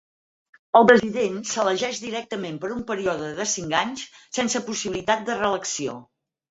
[0.79, 4.09] El president s"elegeix directament per a un període de cinc anys,
[4.41, 6.01] sense possibilitat de reelecció.